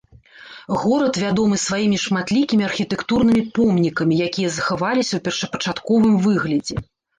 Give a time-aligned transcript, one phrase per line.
[0.83, 6.75] Горад вядомы сваімі шматлікімі архітэктурнымі помнікамі, якія захаваліся ў першапачатковым выглядзе.